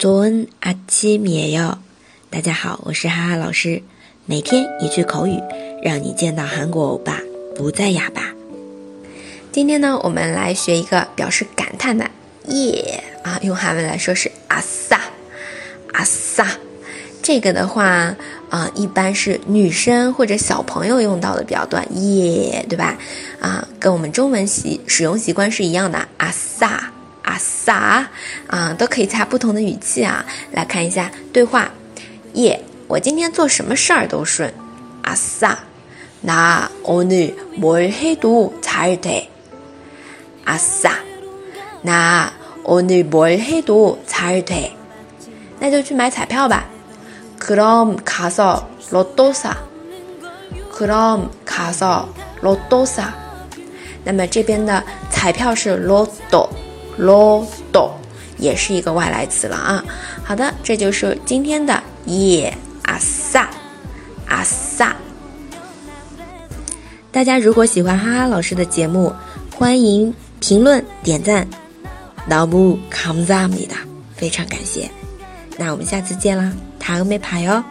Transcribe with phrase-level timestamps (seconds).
[0.00, 1.76] 早安阿七米哟，
[2.30, 3.82] 大家好，我是哈哈老师，
[4.24, 5.38] 每天一句口语，
[5.82, 7.20] 让你见到韩国欧巴
[7.54, 8.22] 不再哑巴。
[9.52, 12.10] 今天呢，我们来学一个表示感叹的
[12.46, 14.98] 耶啊，用韩文来说是阿萨
[15.92, 16.48] 阿萨。
[17.22, 18.16] 这个的话
[18.48, 22.96] 啊，一般是女生或者小朋友用到的比较多，耶，对吧？
[23.38, 26.90] 啊，跟我们中文习使用习惯是一样的，阿萨。
[27.39, 28.07] 阿萨
[28.47, 30.25] 啊，都可以加不同的语气啊。
[30.51, 31.69] 来看一下对话，
[32.33, 34.53] 耶，我今天做什么事儿都顺。
[35.03, 35.59] 阿萨，
[36.21, 39.29] 那오늘뭘해도잘 돼。
[40.43, 40.99] 阿萨，
[41.81, 42.31] 那
[42.63, 44.71] 오늘뭘해도잘 돼。
[45.59, 46.65] 那就去买彩票吧。
[47.39, 49.55] 그럼가서로또 사。
[50.71, 53.13] 그럼가서로또 사。
[54.03, 56.47] 那么这边的彩票是로또
[56.96, 57.94] 罗多
[58.38, 59.84] 也是一个外来词了啊。
[60.24, 63.48] 好的，这就是今天的耶阿萨
[64.26, 64.96] 阿萨。
[67.12, 69.12] 大家如果喜欢哈哈老师的节目，
[69.54, 71.46] 欢迎评论点赞，
[72.28, 73.74] 老母康赞你的，
[74.14, 74.88] 非常感谢。
[75.58, 77.62] 那我们下次见啦，塔欧美牌哟、